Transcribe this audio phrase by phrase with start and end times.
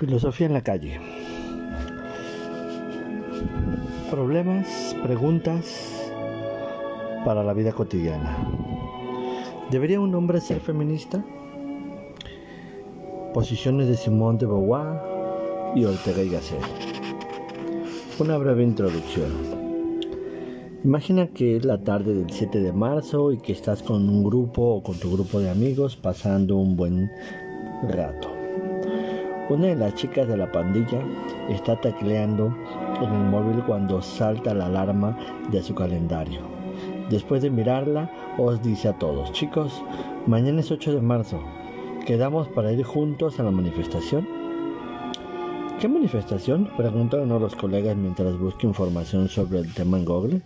[0.00, 0.98] Filosofía en la calle.
[4.10, 6.10] Problemas, preguntas
[7.22, 8.34] para la vida cotidiana.
[9.70, 11.22] ¿Debería un hombre ser feminista?
[13.34, 15.02] Posiciones de Simón de Beauvoir
[15.74, 16.64] y Ortega y Gasset.
[18.18, 19.30] Una breve introducción.
[20.82, 24.62] Imagina que es la tarde del 7 de marzo y que estás con un grupo
[24.62, 27.10] o con tu grupo de amigos pasando un buen
[27.82, 28.29] rato.
[29.50, 31.02] Una de las chicas de la pandilla
[31.48, 32.54] está tecleando
[33.02, 35.18] en el móvil cuando salta la alarma
[35.50, 36.38] de su calendario.
[37.10, 39.82] Después de mirarla, os dice a todos, chicos,
[40.28, 41.40] mañana es 8 de marzo,
[42.06, 44.28] ¿quedamos para ir juntos a la manifestación?
[45.80, 46.70] ¿Qué manifestación?
[46.76, 50.42] Preguntan uno de los colegas mientras busca información sobre el tema en Google.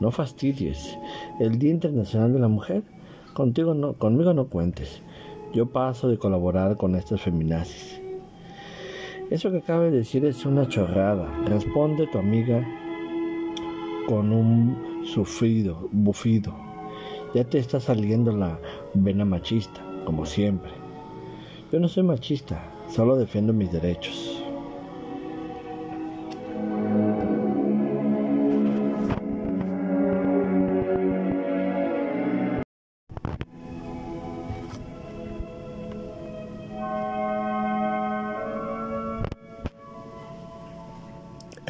[0.00, 0.98] No fastidies,
[1.38, 2.82] el Día Internacional de la Mujer.
[3.34, 5.00] Contigo no, conmigo no cuentes.
[5.54, 8.04] Yo paso de colaborar con estos feminazis.
[9.28, 11.28] Eso que acaba de decir es una chorrada.
[11.46, 12.64] Responde tu amiga
[14.06, 16.54] con un sufrido, bufido.
[17.34, 18.58] Ya te está saliendo la
[18.94, 20.70] vena machista, como siempre.
[21.72, 24.35] Yo no soy machista, solo defiendo mis derechos.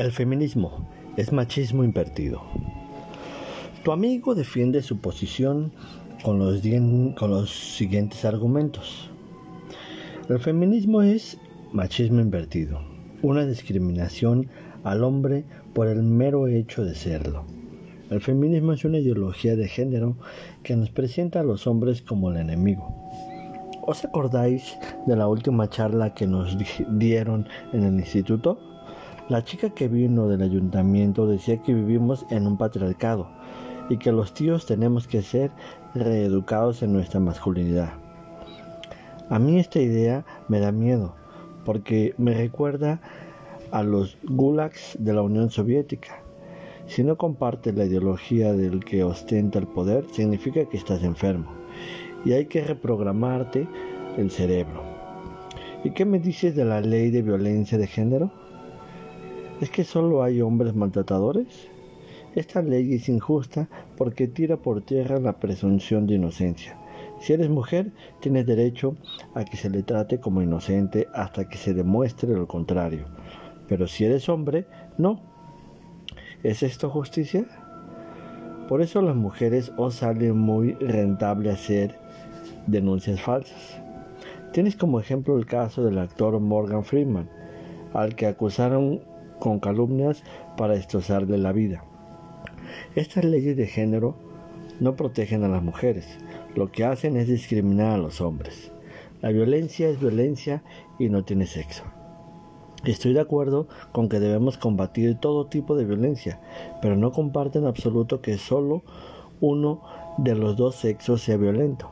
[0.06, 2.40] El feminismo es machismo invertido.
[3.82, 5.72] Tu amigo defiende su posición
[6.22, 6.62] con los,
[7.16, 9.10] con los siguientes argumentos.
[10.28, 11.38] El feminismo es
[11.72, 12.82] machismo invertido,
[13.20, 14.46] una discriminación
[14.84, 17.44] al hombre por el mero hecho de serlo.
[18.08, 20.16] El feminismo es una ideología de género
[20.62, 22.94] que nos presenta a los hombres como el enemigo.
[23.82, 26.56] ¿Os acordáis de la última charla que nos
[26.90, 28.75] dieron en el instituto?
[29.28, 33.28] La chica que vino del ayuntamiento decía que vivimos en un patriarcado
[33.88, 35.50] y que los tíos tenemos que ser
[35.94, 37.94] reeducados en nuestra masculinidad.
[39.28, 41.16] A mí esta idea me da miedo
[41.64, 43.00] porque me recuerda
[43.72, 46.22] a los gulags de la Unión Soviética.
[46.86, 51.50] Si no compartes la ideología del que ostenta el poder, significa que estás enfermo
[52.24, 53.66] y hay que reprogramarte
[54.16, 54.84] el cerebro.
[55.82, 58.45] ¿Y qué me dices de la ley de violencia de género?
[59.58, 61.68] ¿Es que solo hay hombres maltratadores?
[62.34, 66.76] Esta ley es injusta porque tira por tierra la presunción de inocencia.
[67.20, 67.90] Si eres mujer,
[68.20, 68.96] tienes derecho
[69.34, 73.06] a que se le trate como inocente hasta que se demuestre lo contrario.
[73.66, 74.66] Pero si eres hombre,
[74.98, 75.20] no.
[76.42, 77.46] ¿Es esto justicia?
[78.68, 81.98] Por eso las mujeres os salen muy rentable hacer
[82.66, 83.80] denuncias falsas.
[84.52, 87.30] Tienes como ejemplo el caso del actor Morgan Freeman,
[87.94, 90.22] al que acusaron con calumnias
[90.56, 91.84] para destrozarle la vida.
[92.94, 94.16] Estas leyes de género
[94.80, 96.18] no protegen a las mujeres,
[96.54, 98.72] lo que hacen es discriminar a los hombres.
[99.22, 100.62] La violencia es violencia
[100.98, 101.84] y no tiene sexo.
[102.84, 106.40] Estoy de acuerdo con que debemos combatir todo tipo de violencia,
[106.80, 108.82] pero no comparto en absoluto que solo
[109.40, 109.82] uno
[110.18, 111.90] de los dos sexos sea violento.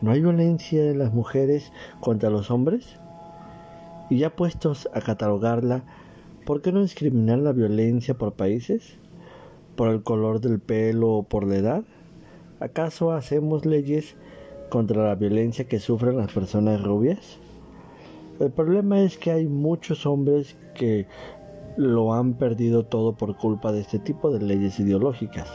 [0.00, 2.98] ¿No hay violencia de las mujeres contra los hombres?
[4.10, 5.84] Y ya puestos a catalogarla,
[6.44, 8.98] ¿Por qué no discriminar la violencia por países?
[9.76, 11.84] ¿Por el color del pelo o por la edad?
[12.58, 14.16] ¿Acaso hacemos leyes
[14.68, 17.38] contra la violencia que sufren las personas rubias?
[18.40, 21.06] El problema es que hay muchos hombres que
[21.76, 25.48] lo han perdido todo por culpa de este tipo de leyes ideológicas.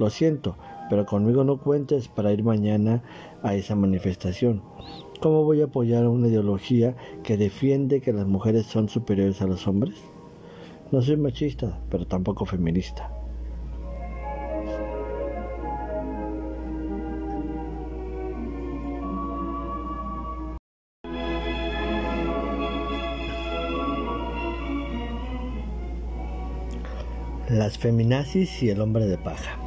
[0.00, 0.56] Lo siento,
[0.90, 3.04] pero conmigo no cuentes para ir mañana
[3.44, 4.62] a esa manifestación.
[5.20, 9.68] ¿Cómo voy a apoyar una ideología que defiende que las mujeres son superiores a los
[9.68, 9.94] hombres?
[10.94, 13.10] No soy machista, pero tampoco feminista.
[27.50, 29.58] Las feminazis y el hombre de paja.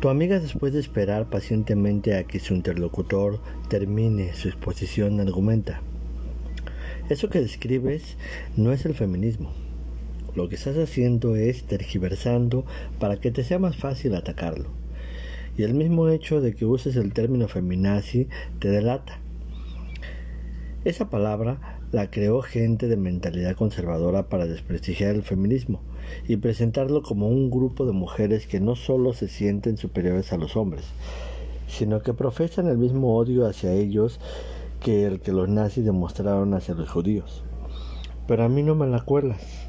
[0.00, 5.82] Tu amiga después de esperar pacientemente a que su interlocutor termine su exposición argumenta.
[7.08, 8.16] Eso que describes
[8.56, 9.52] no es el feminismo,
[10.36, 12.64] lo que estás haciendo es tergiversando
[13.00, 14.68] para que te sea más fácil atacarlo.
[15.56, 18.28] Y el mismo hecho de que uses el término feminazi
[18.58, 19.18] te delata.
[20.84, 25.80] Esa palabra la creó gente de mentalidad conservadora para desprestigiar el feminismo
[26.28, 30.56] y presentarlo como un grupo de mujeres que no solo se sienten superiores a los
[30.56, 30.84] hombres,
[31.66, 34.20] sino que profesan el mismo odio hacia ellos
[34.80, 37.42] que el que los nazis demostraron hacia los judíos.
[38.28, 39.65] pero a mí no me la cuelas,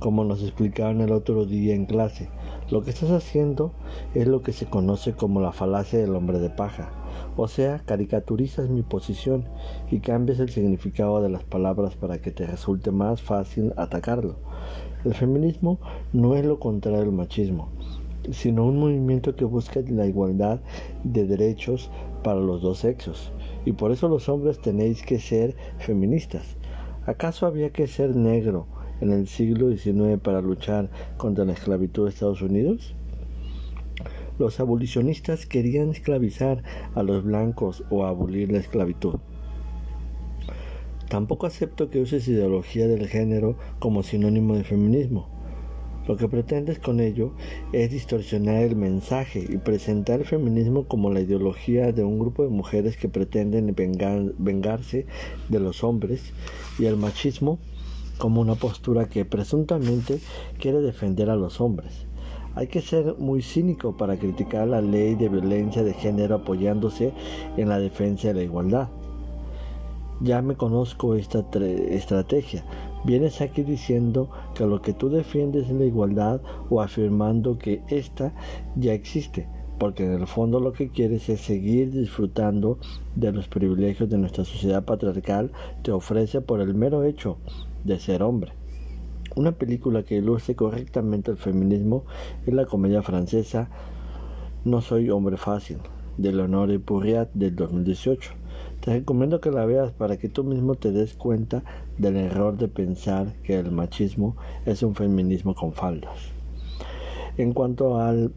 [0.00, 2.28] como nos explicaron el otro día en clase.
[2.70, 3.72] Lo que estás haciendo
[4.14, 6.90] es lo que se conoce como la falacia del hombre de paja,
[7.36, 9.44] o sea, caricaturizas mi posición
[9.90, 14.36] y cambias el significado de las palabras para que te resulte más fácil atacarlo.
[15.04, 15.78] El feminismo
[16.12, 17.70] no es lo contrario al machismo,
[18.30, 20.60] sino un movimiento que busca la igualdad
[21.04, 21.90] de derechos
[22.22, 23.32] para los dos sexos.
[23.64, 26.56] Y por eso los hombres tenéis que ser feministas.
[27.06, 28.66] ¿Acaso había que ser negro
[29.00, 32.94] en el siglo XIX para luchar contra la esclavitud de Estados Unidos?
[34.38, 36.62] Los abolicionistas querían esclavizar
[36.94, 39.16] a los blancos o abolir la esclavitud.
[41.10, 45.28] Tampoco acepto que uses ideología del género como sinónimo de feminismo.
[46.06, 47.32] Lo que pretendes con ello
[47.72, 52.48] es distorsionar el mensaje y presentar el feminismo como la ideología de un grupo de
[52.48, 53.74] mujeres que pretenden
[54.38, 55.06] vengarse
[55.48, 56.32] de los hombres
[56.78, 57.58] y el machismo
[58.20, 60.20] como una postura que presuntamente
[60.60, 62.06] quiere defender a los hombres.
[62.54, 67.12] Hay que ser muy cínico para criticar la ley de violencia de género apoyándose
[67.56, 68.88] en la defensa de la igualdad.
[70.20, 72.62] Ya me conozco esta estrategia.
[73.04, 78.34] Vienes aquí diciendo que lo que tú defiendes es la igualdad o afirmando que ésta
[78.76, 79.48] ya existe,
[79.80, 82.78] porque en el fondo lo que quieres es seguir disfrutando
[83.16, 87.38] de los privilegios de nuestra sociedad patriarcal te ofrece por el mero hecho
[87.84, 88.52] de ser hombre.
[89.36, 92.04] Una película que ilustre correctamente el feminismo
[92.46, 93.70] es la comedia francesa
[94.66, 95.78] No soy hombre fácil,
[96.18, 98.32] de Leonore Purriat del 2018.
[98.80, 101.62] Te recomiendo que la veas para que tú mismo te des cuenta
[101.96, 104.36] del error de pensar que el machismo
[104.66, 106.18] es un feminismo con faldas.
[107.38, 108.30] En cuanto al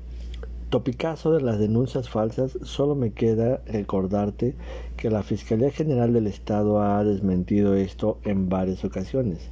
[0.74, 4.56] topicazo de las denuncias falsas, solo me queda recordarte
[4.98, 9.52] que la Fiscalía General del Estado ha desmentido esto en varias ocasiones.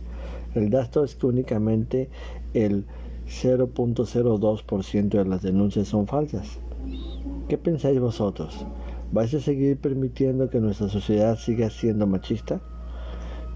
[0.56, 2.10] El dato es que únicamente
[2.56, 2.88] el
[3.28, 6.58] 0.02% de las denuncias son falsas.
[7.48, 8.66] ¿Qué pensáis vosotros?
[9.12, 12.62] ¿Vais a seguir permitiendo que nuestra sociedad siga siendo machista?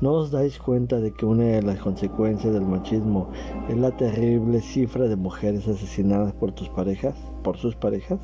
[0.02, 3.32] ¿No os dais cuenta de que una de las consecuencias del machismo
[3.70, 8.20] es la terrible cifra de mujeres asesinadas por tus parejas, por sus parejas?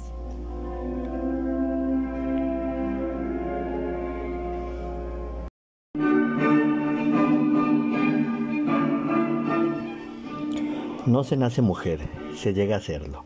[11.06, 12.00] No se nace mujer,
[12.36, 13.24] se llega a serlo.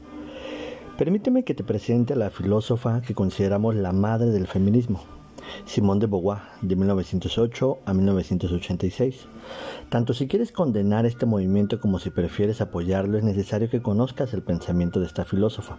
[1.00, 5.02] Permíteme que te presente a la filósofa que consideramos la madre del feminismo,
[5.66, 9.28] Simone de Beauvoir, de 1908 a 1986.
[9.90, 14.44] Tanto si quieres condenar este movimiento como si prefieres apoyarlo, es necesario que conozcas el
[14.44, 15.78] pensamiento de esta filósofa.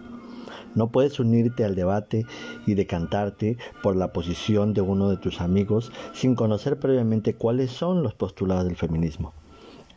[0.75, 2.25] No puedes unirte al debate
[2.65, 8.03] y decantarte por la posición de uno de tus amigos sin conocer previamente cuáles son
[8.03, 9.33] los postulados del feminismo.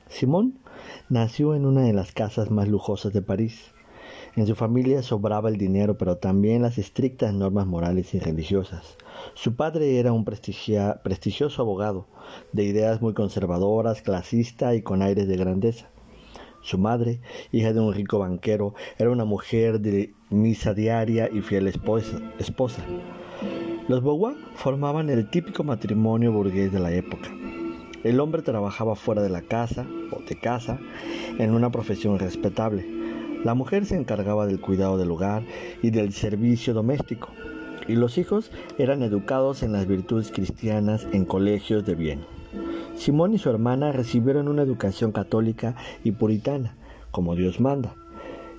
[0.08, 0.58] Simón
[1.08, 3.72] nació en una de las casas más lujosas de París.
[4.36, 8.96] En su familia sobraba el dinero, pero también las estrictas normas morales y religiosas.
[9.34, 12.06] Su padre era un prestigioso abogado,
[12.52, 15.90] de ideas muy conservadoras, clasista y con aires de grandeza.
[16.62, 17.20] Su madre,
[17.52, 22.84] hija de un rico banquero, era una mujer de misa diaria y fiel esposa.
[23.88, 27.30] Los Beauvoir formaban el típico matrimonio burgués de la época.
[28.04, 30.78] El hombre trabajaba fuera de la casa o de casa
[31.38, 33.00] en una profesión respetable
[33.44, 35.42] la mujer se encargaba del cuidado del hogar
[35.80, 37.30] y del servicio doméstico,
[37.90, 42.20] y los hijos eran educados en las virtudes cristianas en colegios de bien.
[42.96, 46.76] Simón y su hermana recibieron una educación católica y puritana,
[47.10, 47.94] como Dios manda.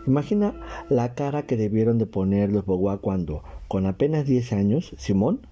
[0.06, 0.54] Imagina
[0.90, 5.48] la cara que debieron de poner los Boguá cuando, con apenas 10 años, Simón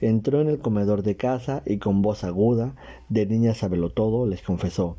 [0.00, 2.74] entró en el comedor de casa y con voz aguda,
[3.08, 3.54] de niña
[3.94, 4.96] todo, les confesó,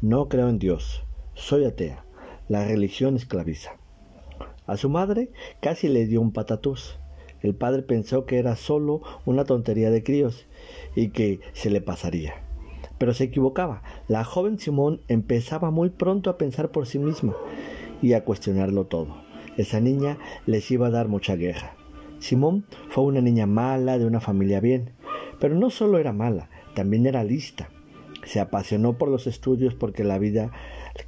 [0.00, 2.04] no creo en Dios, soy atea
[2.48, 3.70] la religión esclaviza.
[4.66, 6.98] A su madre casi le dio un patatús.
[7.42, 10.46] El padre pensó que era solo una tontería de críos
[10.94, 12.34] y que se le pasaría.
[12.98, 13.82] Pero se equivocaba.
[14.08, 17.34] La joven Simón empezaba muy pronto a pensar por sí misma
[18.00, 19.16] y a cuestionarlo todo.
[19.56, 21.74] Esa niña les iba a dar mucha guerra.
[22.20, 24.92] Simón fue una niña mala de una familia bien,
[25.40, 27.68] pero no solo era mala, también era lista.
[28.24, 30.52] Se apasionó por los estudios porque la vida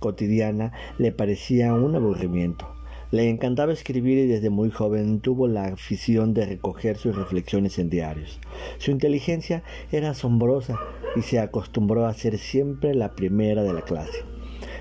[0.00, 2.69] cotidiana le parecía un aburrimiento.
[3.14, 7.88] Le encantaba escribir y desde muy joven tuvo la afición de recoger sus reflexiones en
[7.88, 8.40] diarios.
[8.78, 10.80] Su inteligencia era asombrosa
[11.14, 14.25] y se acostumbró a ser siempre la primera de la clase.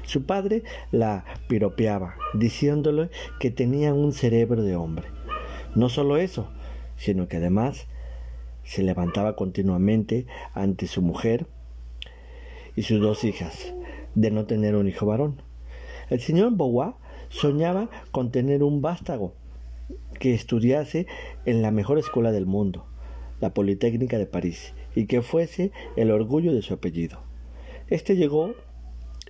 [0.01, 5.09] Su padre la piropeaba, diciéndole que tenía un cerebro de hombre.
[5.75, 6.49] No solo eso,
[6.97, 7.85] sino que además
[8.63, 10.25] se levantaba continuamente
[10.55, 11.45] ante su mujer
[12.75, 13.75] y sus dos hijas,
[14.15, 15.39] de no tener un hijo varón.
[16.09, 16.95] El señor Beauvoir
[17.33, 19.33] soñaba con tener un vástago
[20.19, 21.07] que estudiase
[21.45, 22.85] en la mejor escuela del mundo,
[23.41, 27.19] la Politécnica de París, y que fuese el orgullo de su apellido.
[27.89, 28.53] Este llegó,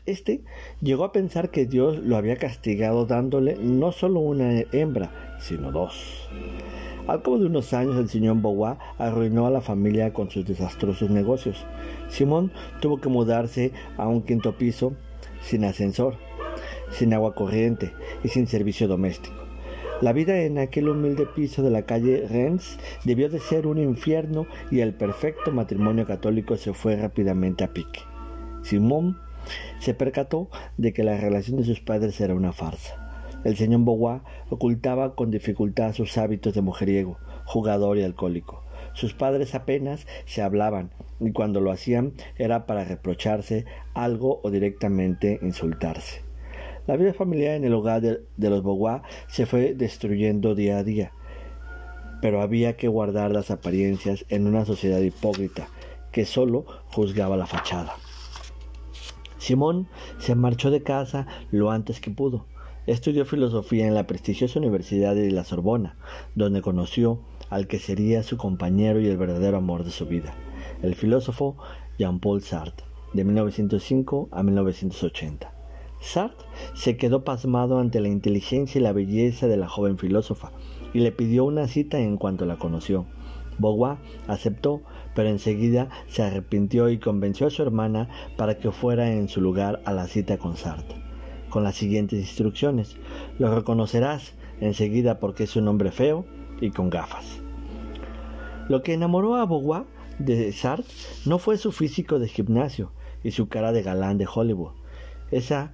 [0.05, 0.41] este
[0.81, 6.29] llegó a pensar que Dios lo había castigado dándole no solo una hembra, sino dos.
[7.07, 11.09] Al cabo de unos años el señor Beauvoir arruinó a la familia con sus desastrosos
[11.09, 11.65] negocios.
[12.09, 14.93] Simón tuvo que mudarse a un quinto piso
[15.41, 16.15] sin ascensor,
[16.93, 19.43] sin agua corriente y sin servicio doméstico.
[20.01, 24.47] La vida en aquel humilde piso de la calle Rennes debió de ser un infierno
[24.69, 28.01] y el perfecto matrimonio católico se fue rápidamente a pique.
[28.63, 29.17] Simón
[29.79, 33.03] se percató de que la relación de sus padres era una farsa.
[33.43, 38.63] El señor Beauvoir ocultaba con dificultad sus hábitos de mujeriego, jugador y alcohólico.
[38.93, 45.39] Sus padres apenas se hablaban y cuando lo hacían era para reprocharse algo o directamente
[45.41, 46.22] insultarse.
[46.85, 51.13] La vida familiar en el hogar de, los Beauvoir se fue destruyendo día a día,
[52.21, 55.69] pero había que guardar las apariencias en una sociedad hipócrita
[56.11, 57.93] que solo juzgaba la fachada.
[59.37, 59.87] Simón
[60.19, 62.47] se marchó de casa lo antes que pudo.
[62.85, 65.95] Estudió filosofía en la prestigiosa Universidad de la Sorbona,
[66.35, 70.33] donde conoció al que sería su compañero y el verdadero amor de su vida,
[70.81, 71.55] el filósofo
[71.97, 75.62] Jean-Paul Sartre, de 1905 a 1980.
[76.03, 80.51] Sartre se quedó pasmado ante la inteligencia y la belleza de la joven filósofa
[80.93, 83.05] y le pidió una cita en cuanto la conoció.
[83.57, 84.81] Beauvoir aceptó,
[85.15, 89.81] pero enseguida se arrepintió y convenció a su hermana para que fuera en su lugar
[89.85, 90.97] a la cita con Sartre,
[91.49, 92.97] con las siguientes instrucciones.
[93.39, 96.25] Lo reconocerás enseguida porque es un hombre feo
[96.59, 97.41] y con gafas.
[98.67, 99.85] Lo que enamoró a Beauvoir
[100.19, 100.85] de Sartre
[101.25, 102.91] no fue su físico de gimnasio
[103.23, 104.73] y su cara de galán de Hollywood.
[105.31, 105.73] Esa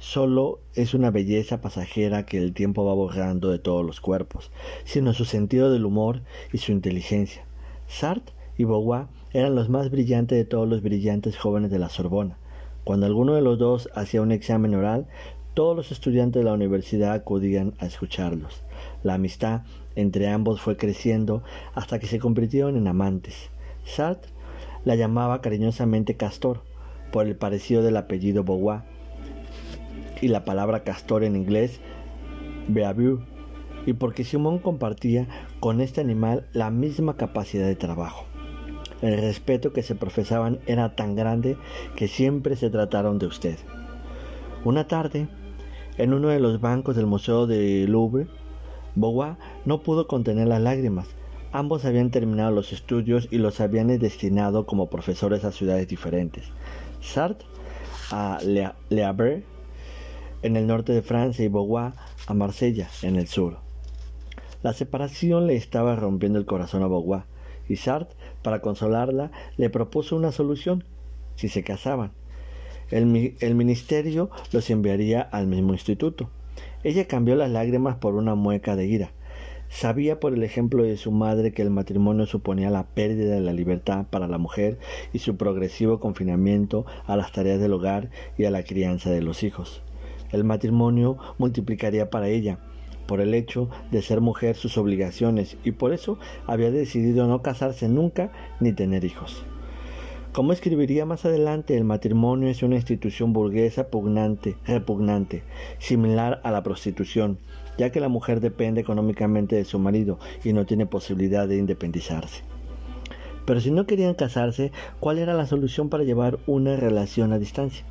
[0.00, 4.50] solo es una belleza pasajera que el tiempo va borrando de todos los cuerpos,
[4.84, 7.44] sino su sentido del humor y su inteligencia.
[7.86, 12.38] Sartre y Beauvoir eran los más brillantes de todos los brillantes jóvenes de la Sorbona.
[12.82, 15.06] Cuando alguno de los dos hacía un examen oral,
[15.52, 18.62] todos los estudiantes de la universidad acudían a escucharlos.
[19.02, 19.62] La amistad
[19.96, 21.42] entre ambos fue creciendo
[21.74, 23.50] hasta que se convirtieron en amantes.
[23.84, 24.30] Sartre
[24.86, 26.62] la llamaba cariñosamente Castor,
[27.12, 28.82] por el parecido del apellido Beauvoir,
[30.20, 31.80] y la palabra castor en inglés,
[32.68, 33.20] beavu,
[33.86, 35.26] y porque Simón compartía
[35.60, 38.26] con este animal la misma capacidad de trabajo.
[39.02, 41.56] El respeto que se profesaban era tan grande
[41.96, 43.58] que siempre se trataron de usted.
[44.64, 45.28] Una tarde,
[45.96, 48.26] en uno de los bancos del Museo de Louvre,
[48.94, 51.08] Beauvoir no pudo contener las lágrimas.
[51.52, 56.44] Ambos habían terminado los estudios y los habían destinado como profesores a ciudades diferentes.
[57.00, 57.46] Sartre
[58.10, 59.44] a Le, Le Havre
[60.42, 61.92] en el norte de Francia y Beauvoir
[62.26, 63.58] a Marsella, en el sur.
[64.62, 67.24] La separación le estaba rompiendo el corazón a Beauvoir,
[67.68, 70.84] y Sartre, para consolarla, le propuso una solución,
[71.36, 72.12] si se casaban.
[72.90, 76.30] El, el ministerio los enviaría al mismo instituto.
[76.82, 79.12] Ella cambió las lágrimas por una mueca de ira.
[79.68, 83.52] Sabía por el ejemplo de su madre que el matrimonio suponía la pérdida de la
[83.52, 84.78] libertad para la mujer
[85.12, 89.44] y su progresivo confinamiento a las tareas del hogar y a la crianza de los
[89.44, 89.82] hijos
[90.32, 92.58] el matrimonio multiplicaría para ella,
[93.06, 97.88] por el hecho de ser mujer sus obligaciones, y por eso había decidido no casarse
[97.88, 99.44] nunca ni tener hijos.
[100.32, 105.42] Como escribiría más adelante, el matrimonio es una institución burguesa pugnante, repugnante,
[105.80, 107.38] similar a la prostitución,
[107.76, 112.44] ya que la mujer depende económicamente de su marido y no tiene posibilidad de independizarse.
[113.44, 114.70] Pero si no querían casarse,
[115.00, 117.84] ¿cuál era la solución para llevar una relación a distancia?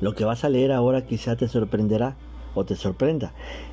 [0.00, 2.16] Lo que vas a leer ahora quizá te sorprenderá
[2.54, 3.32] o te sorprenda,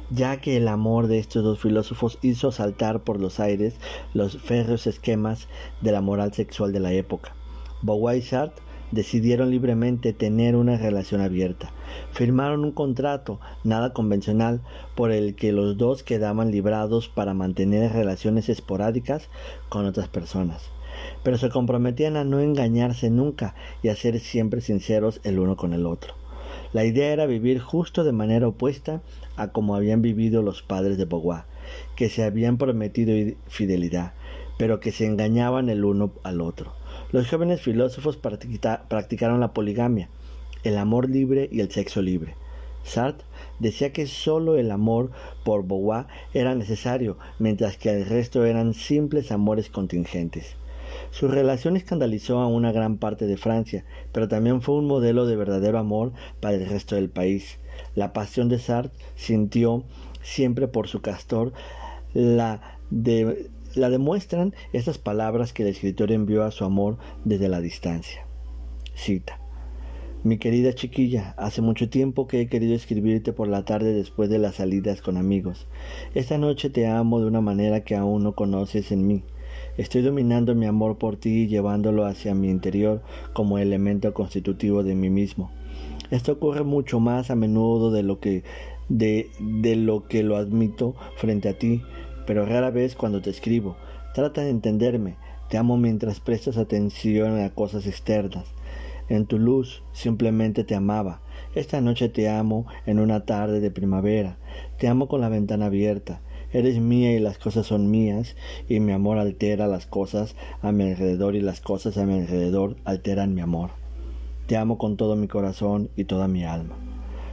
[0.09, 3.75] ya que el amor de estos dos filósofos hizo saltar por los aires
[4.13, 5.47] los férreos esquemas
[5.81, 7.35] de la moral sexual de la época.
[7.81, 8.51] Beauvoir y
[8.91, 11.71] decidieron libremente tener una relación abierta.
[12.11, 14.61] Firmaron un contrato nada convencional
[14.95, 19.29] por el que los dos quedaban librados para mantener relaciones esporádicas
[19.69, 20.71] con otras personas
[21.23, 25.73] pero se comprometían a no engañarse nunca y a ser siempre sinceros el uno con
[25.73, 26.13] el otro.
[26.71, 29.01] La idea era vivir justo de manera opuesta
[29.35, 31.43] a como habían vivido los padres de Beauvoir,
[31.95, 33.13] que se habían prometido
[33.47, 34.13] fidelidad,
[34.57, 36.73] pero que se engañaban el uno al otro.
[37.11, 40.09] Los jóvenes filósofos practicaron la poligamia,
[40.63, 42.35] el amor libre y el sexo libre.
[42.83, 43.25] Sartre
[43.59, 45.11] decía que sólo el amor
[45.43, 50.55] por Beauvoir era necesario, mientras que el resto eran simples amores contingentes.
[51.11, 55.35] Su relación escandalizó a una gran parte de Francia, pero también fue un modelo de
[55.35, 57.59] verdadero amor para el resto del país.
[57.95, 59.83] La pasión de Sartre sintió
[60.21, 61.53] siempre por su castor
[62.13, 67.61] la, de, la demuestran estas palabras que el escritor envió a su amor desde la
[67.61, 68.25] distancia.
[68.95, 69.39] Cita.
[70.21, 74.37] Mi querida chiquilla, hace mucho tiempo que he querido escribirte por la tarde después de
[74.37, 75.65] las salidas con amigos.
[76.13, 79.23] Esta noche te amo de una manera que aún no conoces en mí.
[79.79, 84.93] Estoy dominando mi amor por ti y llevándolo hacia mi interior como elemento constitutivo de
[84.93, 85.51] mí mismo.
[86.11, 88.43] Esto ocurre mucho más a menudo de lo que
[88.89, 91.81] de, de lo que lo admito frente a ti,
[92.27, 93.77] pero rara vez cuando te escribo.
[94.13, 95.15] Trata de entenderme.
[95.49, 98.47] Te amo mientras prestas atención a cosas externas.
[99.07, 101.21] En tu luz simplemente te amaba.
[101.55, 104.39] Esta noche te amo en una tarde de primavera.
[104.77, 106.19] Te amo con la ventana abierta.
[106.51, 108.35] Eres mía y las cosas son mías,
[108.67, 112.75] y mi amor altera las cosas a mi alrededor y las cosas a mi alrededor
[112.85, 113.69] alteran mi amor.
[114.47, 116.75] Te amo con todo mi corazón y toda mi alma.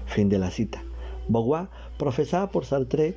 [0.05, 0.83] Fin de la cita.
[1.29, 1.69] Beauvoir
[1.99, 3.17] profesaba por Sartre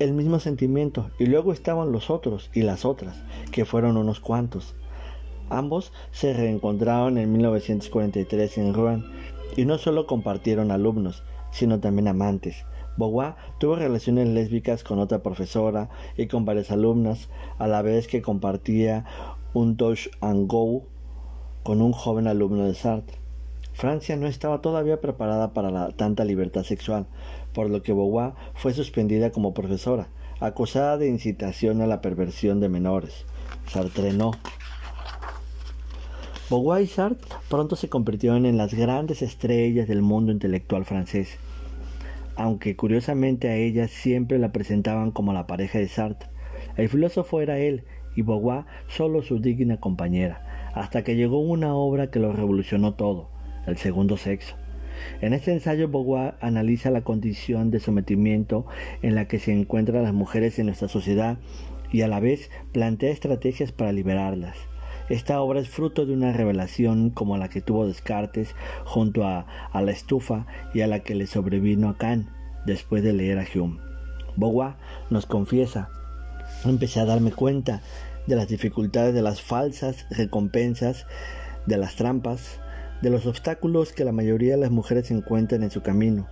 [0.00, 3.22] el mismo sentimiento y luego estaban los otros y las otras,
[3.52, 4.74] que fueron unos cuantos.
[5.50, 9.04] Ambos se reencontraron en 1943 en Rouen
[9.56, 11.22] y no solo compartieron alumnos,
[11.52, 12.64] sino también amantes.
[12.96, 18.22] Beauvoir tuvo relaciones lésbicas con otra profesora y con varias alumnas, a la vez que
[18.22, 19.04] compartía
[19.52, 20.84] un touch and go
[21.62, 23.18] con un joven alumno de Sartre.
[23.72, 27.06] Francia no estaba todavía preparada para tanta libertad sexual,
[27.52, 30.08] por lo que Beauvoir fue suspendida como profesora,
[30.40, 33.26] acusada de incitación a la perversión de menores.
[33.68, 34.30] Sartre no.
[36.48, 41.36] Beauvoir y Sartre pronto se convirtieron en las grandes estrellas del mundo intelectual francés,
[42.36, 46.28] aunque curiosamente a ellas siempre la presentaban como la pareja de Sartre.
[46.76, 52.10] El filósofo era él y Beauvoir solo su digna compañera, hasta que llegó una obra
[52.10, 53.30] que lo revolucionó todo,
[53.66, 54.56] el segundo sexo.
[55.20, 58.66] En este ensayo Beauvoir analiza la condición de sometimiento
[59.02, 61.38] en la que se encuentran las mujeres en nuestra sociedad
[61.92, 64.56] y a la vez plantea estrategias para liberarlas.
[65.08, 69.92] Esta obra es fruto de una revelación como la que tuvo Descartes junto a, la
[69.92, 72.28] estufa y a la que le sobrevino a Kant
[72.64, 73.78] después de leer a Hume.
[74.36, 74.74] Beauvoir
[75.10, 75.88] nos confiesa,
[76.64, 77.82] empecé a darme cuenta
[78.26, 81.06] de las dificultades de las falsas recompensas,
[81.66, 82.60] de las trampas,
[83.00, 86.26] de los obstáculos que la mayoría de las mujeres encuentran en su camino.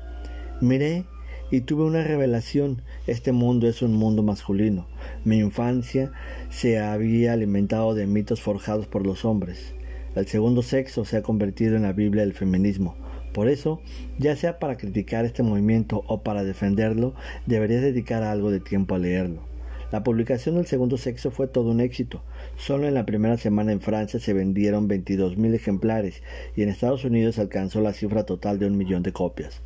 [0.60, 1.06] Miré
[1.50, 2.82] y tuve una revelación.
[3.06, 4.86] Este mundo es un mundo masculino.
[5.24, 6.12] Mi infancia
[6.50, 9.74] se había alimentado de mitos forjados por los hombres.
[10.14, 12.96] El segundo sexo se ha convertido en la Biblia del feminismo.
[13.32, 13.80] Por eso,
[14.18, 17.14] ya sea para criticar este movimiento o para defenderlo,
[17.46, 19.42] deberías dedicar algo de tiempo a leerlo.
[19.90, 22.22] La publicación del segundo sexo fue todo un éxito.
[22.56, 26.22] Solo en la primera semana en Francia se vendieron 22.000 ejemplares
[26.56, 29.62] y en Estados Unidos alcanzó la cifra total de un millón de copias.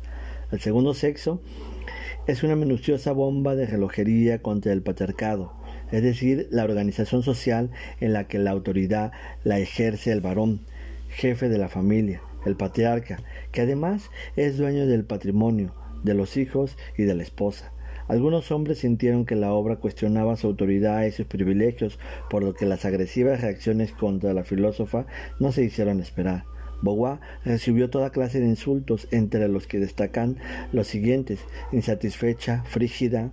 [0.51, 1.41] El segundo sexo
[2.25, 5.53] es una minuciosa bomba de relojería contra el patriarcado,
[5.91, 9.11] es decir, la organización social en la que la autoridad
[9.43, 10.61] la ejerce el varón,
[11.09, 16.77] jefe de la familia, el patriarca, que además es dueño del patrimonio, de los hijos
[16.97, 17.71] y de la esposa.
[18.07, 22.65] Algunos hombres sintieron que la obra cuestionaba su autoridad y sus privilegios, por lo que
[22.65, 25.05] las agresivas reacciones contra la filósofa
[25.39, 26.45] no se hicieron esperar.
[26.81, 30.37] Beauvoir recibió toda clase de insultos, entre los que destacan
[30.71, 31.39] los siguientes:
[31.71, 33.31] insatisfecha, frígida,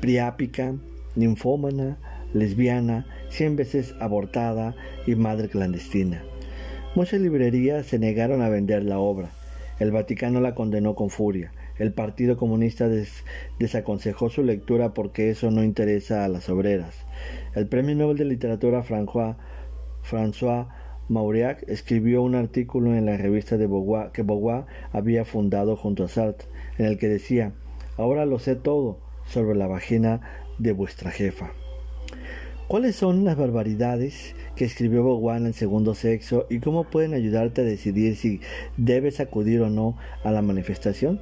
[0.00, 0.74] priápica,
[1.16, 1.98] ninfómana,
[2.34, 4.74] lesbiana, cien veces abortada
[5.06, 6.22] y madre clandestina.
[6.94, 9.30] Muchas librerías se negaron a vender la obra.
[9.78, 11.52] El Vaticano la condenó con furia.
[11.78, 12.88] El Partido Comunista
[13.58, 16.94] desaconsejó su lectura porque eso no interesa a las obreras.
[17.54, 19.36] El Premio Nobel de Literatura François,
[20.08, 20.68] François
[21.08, 26.08] Mauriac escribió un artículo en la revista de Beauvoir, que Beauvoir había fundado junto a
[26.08, 27.52] Sartre, en el que decía,
[27.96, 30.20] ahora lo sé todo sobre la vagina
[30.58, 31.52] de vuestra jefa.
[32.68, 37.60] ¿Cuáles son las barbaridades que escribió Beauvoir en el segundo sexo y cómo pueden ayudarte
[37.60, 38.40] a decidir si
[38.76, 41.20] debes acudir o no a la manifestación?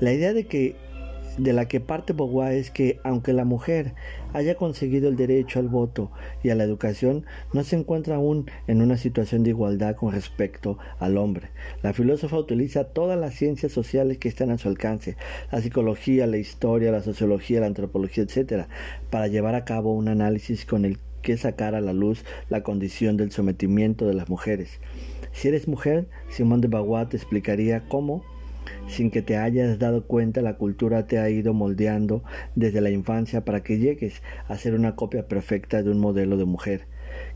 [0.00, 0.76] La idea de que
[1.38, 3.94] de la que parte Beauvoir es que, aunque la mujer
[4.32, 6.10] haya conseguido el derecho al voto
[6.42, 10.78] y a la educación, no se encuentra aún en una situación de igualdad con respecto
[10.98, 11.50] al hombre.
[11.82, 15.16] La filósofa utiliza todas las ciencias sociales que están a su alcance,
[15.50, 18.66] la psicología, la historia, la sociología, la antropología, etc.,
[19.10, 23.16] para llevar a cabo un análisis con el que sacar a la luz la condición
[23.16, 24.78] del sometimiento de las mujeres.
[25.32, 28.22] Si eres mujer, Simón de Beauvoir te explicaría cómo
[28.88, 32.22] sin que te hayas dado cuenta, la cultura te ha ido moldeando
[32.54, 36.44] desde la infancia para que llegues a ser una copia perfecta de un modelo de
[36.44, 36.86] mujer,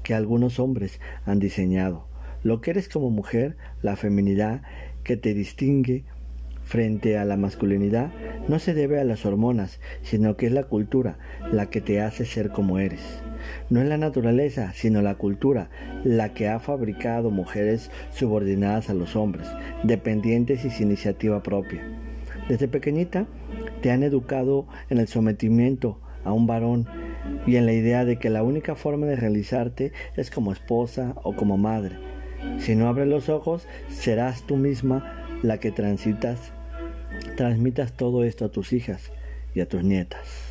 [0.03, 2.07] que algunos hombres han diseñado.
[2.43, 4.63] Lo que eres como mujer, la feminidad
[5.03, 6.05] que te distingue
[6.69, 8.11] frente a la masculinidad
[8.47, 11.17] no se debe a las hormonas, sino que es la cultura
[11.51, 13.23] la que te hace ser como eres.
[13.71, 15.71] No es la naturaleza, sino la cultura
[16.05, 19.49] la que ha fabricado mujeres subordinadas a los hombres,
[19.83, 21.83] dependientes y sin iniciativa propia.
[22.51, 23.27] Desde pequeñita
[23.81, 26.87] te han educado en el sometimiento a un varón
[27.47, 31.35] y en la idea de que la única forma de realizarte es como esposa o
[31.35, 31.97] como madre.
[32.59, 36.53] Si no abres los ojos, serás tú misma la que transitas
[37.37, 39.11] transmitas todo esto a tus hijas
[39.55, 40.49] y a tus nietas.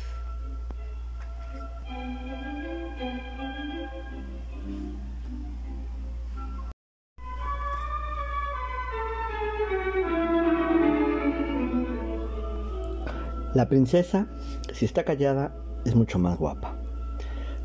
[13.54, 14.28] La princesa,
[14.72, 15.52] si está callada,
[15.84, 16.76] es mucho más guapa.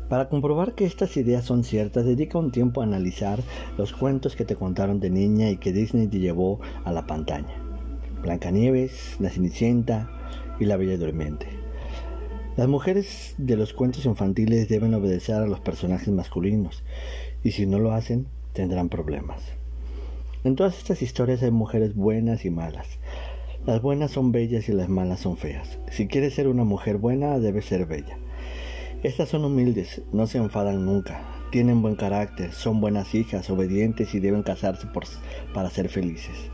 [0.08, 3.38] Para comprobar que estas ideas son ciertas, dedica un tiempo a analizar
[3.78, 7.63] los cuentos que te contaron de niña y que Disney te llevó a la pantalla.
[8.24, 10.10] Blancanieves, La Cenicienta
[10.58, 11.46] y La Bella Durmiente.
[12.56, 16.82] Las mujeres de los cuentos infantiles deben obedecer a los personajes masculinos
[17.42, 19.42] y si no lo hacen tendrán problemas.
[20.42, 22.98] En todas estas historias hay mujeres buenas y malas.
[23.66, 25.78] Las buenas son bellas y las malas son feas.
[25.90, 28.16] Si quieres ser una mujer buena, debes ser bella.
[29.02, 34.20] Estas son humildes, no se enfadan nunca, tienen buen carácter, son buenas hijas, obedientes y
[34.20, 34.88] deben casarse
[35.52, 36.53] para ser felices.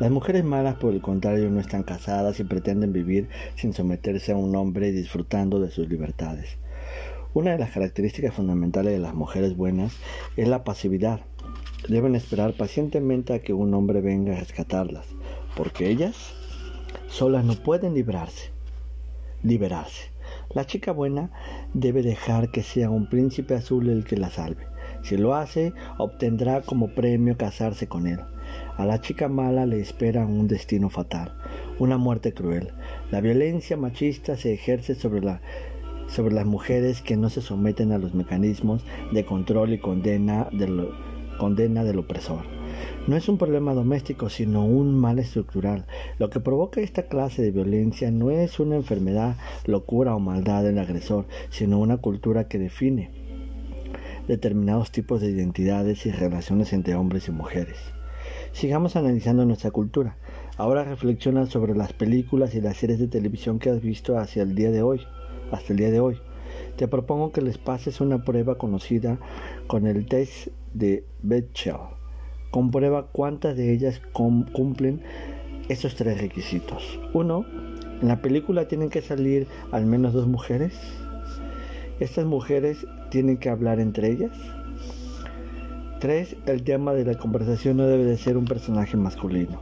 [0.00, 4.36] Las mujeres malas, por el contrario, no están casadas y pretenden vivir sin someterse a
[4.36, 6.58] un hombre disfrutando de sus libertades.
[7.32, 9.96] Una de las características fundamentales de las mujeres buenas
[10.36, 11.20] es la pasividad.
[11.88, 15.06] Deben esperar pacientemente a que un hombre venga a rescatarlas,
[15.56, 16.34] porque ellas
[17.06, 18.50] solas no pueden librarse,
[19.44, 20.10] liberarse.
[20.54, 21.30] La chica buena
[21.72, 24.66] debe dejar que sea un príncipe azul el que la salve.
[25.04, 28.18] Si lo hace, obtendrá como premio casarse con él.
[28.76, 31.32] A la chica mala le espera un destino fatal,
[31.78, 32.72] una muerte cruel.
[33.12, 35.40] La violencia machista se ejerce sobre, la,
[36.08, 40.48] sobre las mujeres que no se someten a los mecanismos de control y condena
[41.38, 42.42] condena del opresor.
[43.06, 45.86] No es un problema doméstico, sino un mal estructural.
[46.18, 50.78] Lo que provoca esta clase de violencia no es una enfermedad, locura o maldad del
[50.78, 53.10] agresor, sino una cultura que define
[54.26, 57.76] determinados tipos de identidades y relaciones entre hombres y mujeres.
[58.54, 60.16] Sigamos analizando nuestra cultura.
[60.58, 64.54] Ahora reflexiona sobre las películas y las series de televisión que has visto hacia el
[64.54, 65.00] día de hoy,
[65.50, 66.20] hasta el día de hoy.
[66.76, 69.18] Te propongo que les pases una prueba conocida
[69.66, 71.74] con el test de Bechdel.
[72.52, 75.02] Comprueba cuántas de ellas cumplen
[75.68, 77.00] esos tres requisitos.
[77.12, 77.44] Uno,
[78.00, 80.78] en la película tienen que salir al menos dos mujeres.
[81.98, 84.30] Estas mujeres tienen que hablar entre ellas.
[86.04, 86.36] 3.
[86.44, 89.58] El tema de la conversación no debe de ser un personaje masculino.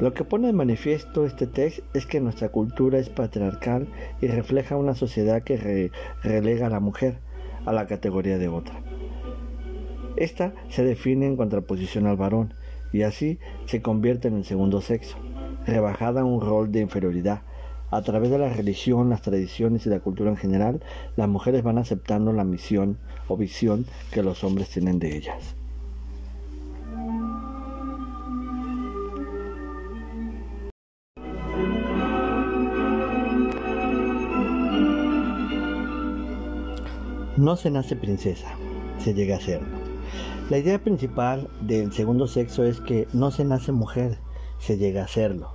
[0.00, 3.86] Lo que pone de manifiesto este texto es que nuestra cultura es patriarcal
[4.20, 5.92] y refleja una sociedad que
[6.24, 7.18] relega a la mujer
[7.66, 8.74] a la categoría de otra.
[10.16, 12.54] Esta se define en contraposición al varón
[12.92, 15.18] y así se convierte en el segundo sexo,
[15.64, 17.42] rebajada a un rol de inferioridad.
[17.92, 20.82] A través de la religión, las tradiciones y la cultura en general,
[21.14, 22.98] las mujeres van aceptando la misión
[23.36, 25.54] visión que los hombres tienen de ellas.
[37.36, 38.54] No se nace princesa,
[38.98, 39.78] se llega a serlo.
[40.50, 44.18] La idea principal del segundo sexo es que no se nace mujer,
[44.58, 45.50] se llega a serlo.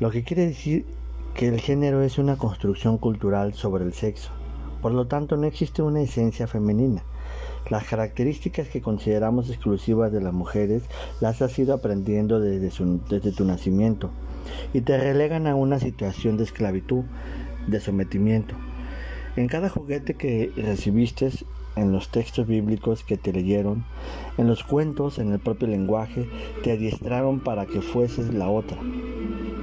[0.00, 0.84] Lo que quiere decir
[1.34, 4.32] que el género es una construcción cultural sobre el sexo.
[4.82, 7.04] Por lo tanto, no existe una esencia femenina.
[7.70, 10.82] Las características que consideramos exclusivas de las mujeres
[11.20, 14.10] las has ido aprendiendo desde, tu nacimiento
[14.74, 17.04] y te relegan a una situación de esclavitud,
[17.68, 18.56] de sometimiento.
[19.36, 21.30] En cada juguete que recibiste,
[21.76, 23.84] en los textos bíblicos que te leyeron,
[24.36, 26.28] en los cuentos, en el propio lenguaje,
[26.64, 28.78] te adiestraron para que fueses la otra.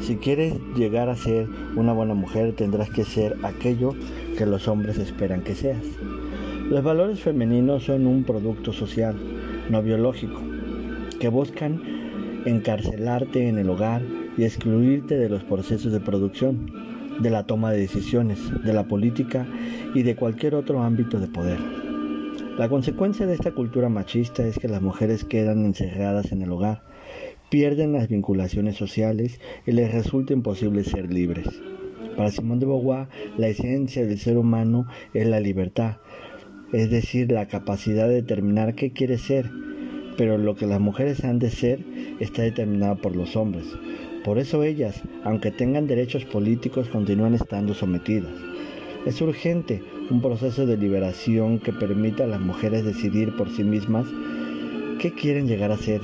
[0.01, 3.93] Si quieres llegar a ser una buena mujer, tendrás que ser aquello
[4.37, 5.83] que los hombres esperan que seas.
[6.69, 9.15] Los valores femeninos son un producto social,
[9.69, 10.41] no biológico,
[11.19, 11.81] que buscan
[12.45, 14.01] encarcelarte en el hogar
[14.37, 16.71] y excluirte de los procesos de producción,
[17.19, 19.45] de la toma de decisiones, de la política
[19.93, 21.59] y de cualquier otro ámbito de poder.
[22.57, 26.81] La consecuencia de esta cultura machista es que las mujeres quedan encerradas en el hogar,
[27.49, 31.47] pierden las vinculaciones sociales y les resulta imposible ser libres.
[32.15, 33.07] Para Simón de Beauvoir,
[33.37, 35.97] la esencia del ser humano es la libertad,
[36.73, 39.49] es decir, la capacidad de determinar qué quiere ser,
[40.17, 41.79] pero lo que las mujeres han de ser
[42.19, 43.65] está determinado por los hombres.
[44.23, 48.33] Por eso ellas, aunque tengan derechos políticos, continúan estando sometidas.
[49.05, 49.81] Es urgente
[50.11, 54.05] un proceso de liberación que permita a las mujeres decidir por sí mismas
[54.99, 56.01] qué quieren llegar a ser.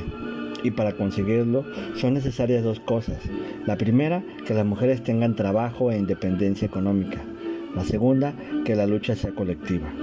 [0.66, 3.22] Y para conseguirlo son necesarias dos cosas.
[3.68, 7.24] La primera, que las mujeres tengan trabajo e independencia económica.
[7.76, 8.34] La segunda,
[8.66, 9.94] que la lucha sea colectiva.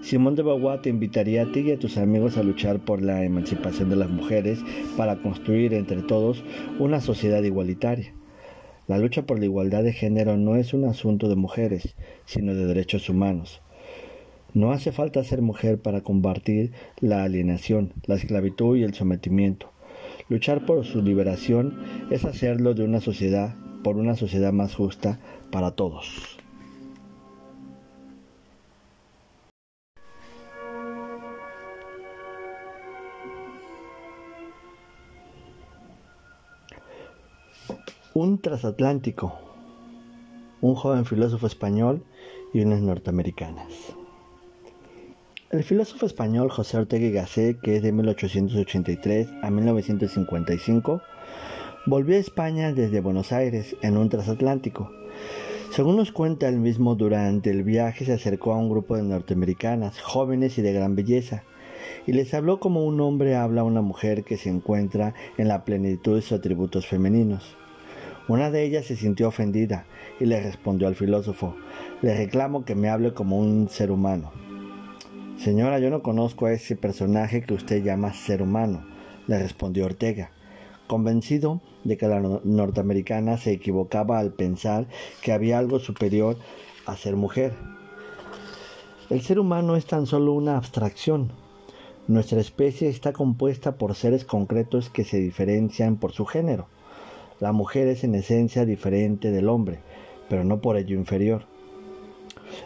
[0.00, 3.24] Simón de Beauvoir te invitaría a ti y a tus amigos a luchar por la
[3.24, 4.60] emancipación de las mujeres
[4.96, 6.44] para construir entre todos
[6.78, 8.14] una sociedad igualitaria.
[8.86, 12.64] La lucha por la igualdad de género no es un asunto de mujeres, sino de
[12.64, 13.60] derechos humanos.
[14.54, 19.70] No hace falta ser mujer para combatir la alienación, la esclavitud y el sometimiento.
[20.30, 21.78] Luchar por su liberación
[22.10, 25.18] es hacerlo de una sociedad, por una sociedad más justa
[25.50, 26.38] para todos.
[38.14, 39.38] Un transatlántico,
[40.60, 42.02] un joven filósofo español
[42.52, 43.94] y unas norteamericanas.
[45.50, 51.00] El filósofo español José Ortega y Gasset, que es de 1883 a 1955,
[51.86, 54.92] volvió a España desde Buenos Aires en un transatlántico.
[55.72, 59.98] Según nos cuenta él mismo, durante el viaje se acercó a un grupo de norteamericanas,
[60.02, 61.44] jóvenes y de gran belleza,
[62.06, 65.64] y les habló como un hombre habla a una mujer que se encuentra en la
[65.64, 67.56] plenitud de sus atributos femeninos.
[68.28, 69.86] Una de ellas se sintió ofendida
[70.20, 71.56] y le respondió al filósofo,
[72.02, 74.30] le reclamo que me hable como un ser humano.
[75.38, 78.84] Señora, yo no conozco a ese personaje que usted llama ser humano,
[79.28, 80.32] le respondió Ortega,
[80.88, 84.88] convencido de que la norteamericana se equivocaba al pensar
[85.22, 86.36] que había algo superior
[86.86, 87.52] a ser mujer.
[89.10, 91.30] El ser humano es tan solo una abstracción.
[92.08, 96.66] Nuestra especie está compuesta por seres concretos que se diferencian por su género.
[97.38, 99.78] La mujer es en esencia diferente del hombre,
[100.28, 101.44] pero no por ello inferior.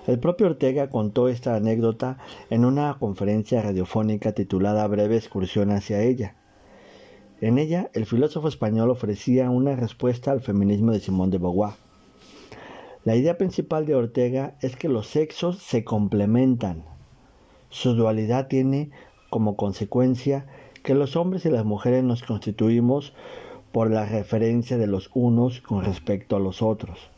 [0.06, 2.18] El propio Ortega contó esta anécdota
[2.50, 6.36] en una conferencia radiofónica titulada Breve excursión hacia ella.
[7.40, 11.74] En ella, el filósofo español ofrecía una respuesta al feminismo de Simón de Beauvoir.
[13.04, 16.84] La idea principal de Ortega es que los sexos se complementan.
[17.68, 18.90] Su dualidad tiene
[19.28, 20.46] como consecuencia
[20.84, 23.12] que los hombres y las mujeres nos constituimos
[23.72, 27.11] por la referencia de los unos con respecto a los otros.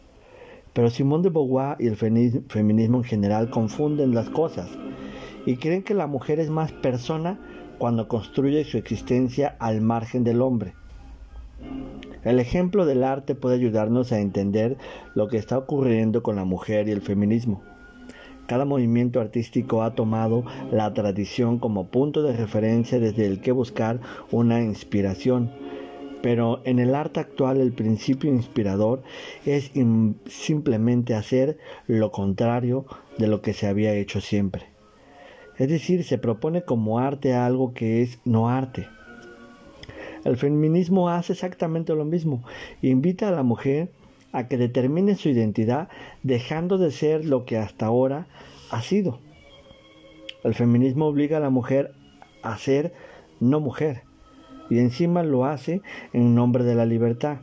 [0.75, 4.69] Pero Simón de Beauvoir y el feminismo en general confunden las cosas
[5.47, 7.39] y creen que la mujer es más persona
[7.79, 10.75] cuando construye su existencia al margen del hombre.
[12.25, 14.77] El ejemplo del arte puede ayudarnos a entender
[15.15, 17.63] lo que está ocurriendo con la mujer y el feminismo.
[18.47, 24.01] Cada movimiento artístico ha tomado la tradición como punto de referencia desde el que buscar
[24.31, 25.51] una inspiración
[26.25, 29.03] pero en el arte actual el principio inspirador
[29.45, 29.71] es
[30.25, 32.87] simplemente hacer lo contrario
[33.19, 34.63] de lo que se había hecho siempre.
[35.59, 38.89] Es decir, se propone como arte algo que es no arte.
[40.25, 42.43] El feminismo hace exactamente lo mismo.
[42.81, 43.91] Invita a la mujer
[44.33, 45.91] a que determine su identidad
[46.23, 48.29] dejando de ser lo que hasta ahora
[48.71, 49.19] ha sido.
[50.43, 51.93] El feminismo obliga a la mujer
[52.43, 52.95] a ser
[53.41, 54.05] no mujer
[54.71, 57.39] y encima lo hace en nombre de la libertad.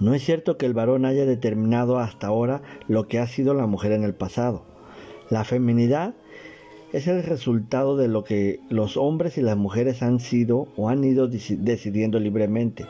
[0.00, 3.66] No es cierto que el varón haya determinado hasta ahora lo que ha sido la
[3.66, 4.62] mujer en el pasado.
[5.30, 6.14] La feminidad
[6.92, 11.04] es el resultado de lo que los hombres y las mujeres han sido o han
[11.04, 12.86] ido decidiendo libremente.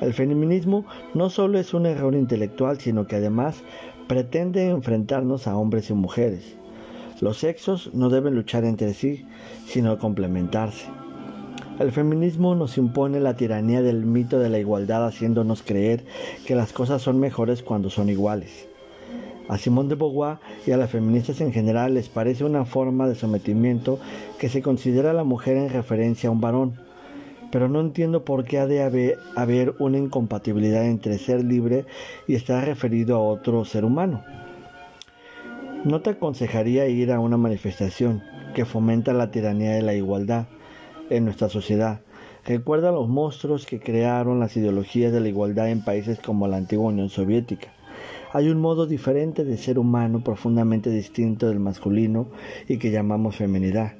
[0.00, 3.62] El feminismo no solo es un error intelectual, sino que además
[4.08, 6.56] pretende enfrentarnos a hombres y mujeres.
[7.20, 9.24] Los sexos no deben luchar entre sí,
[9.66, 11.01] sino complementarse.
[11.78, 16.04] El feminismo nos impone la tiranía del mito de la igualdad haciéndonos creer
[16.46, 18.68] que las cosas son mejores cuando son iguales.
[19.48, 23.14] A Simón de Beauvoir y a las feministas en general les parece una forma de
[23.14, 23.98] sometimiento
[24.38, 26.74] que se considera a la mujer en referencia a un varón,
[27.50, 31.86] pero no entiendo por qué ha de haber una incompatibilidad entre ser libre
[32.28, 34.22] y estar referido a otro ser humano.
[35.84, 38.22] No te aconsejaría ir a una manifestación
[38.54, 40.46] que fomenta la tiranía de la igualdad,
[41.16, 42.00] en nuestra sociedad.
[42.44, 46.88] Recuerda los monstruos que crearon las ideologías de la igualdad en países como la antigua
[46.88, 47.72] Unión Soviética.
[48.32, 52.28] Hay un modo diferente de ser humano profundamente distinto del masculino
[52.66, 53.92] y que llamamos feminidad.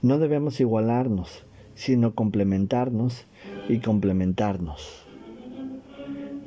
[0.00, 3.26] No debemos igualarnos, sino complementarnos
[3.68, 5.06] y complementarnos.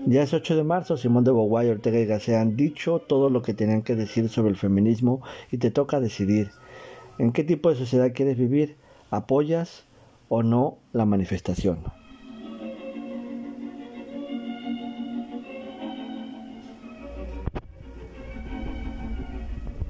[0.08, 3.42] Ya es 8 de marzo, Simón de Beauvoir y Ortega y han dicho todo lo
[3.42, 5.22] que tenían que decir sobre el feminismo
[5.52, 6.52] y te toca decidir
[7.18, 8.78] en qué tipo de sociedad quieres vivir,
[9.10, 9.84] apoyas
[10.30, 11.80] o no la manifestación.